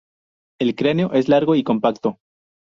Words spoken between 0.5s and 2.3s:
El cráneo es largo y compacto.